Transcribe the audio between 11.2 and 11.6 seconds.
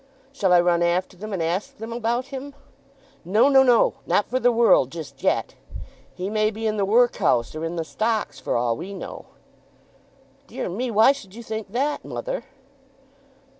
you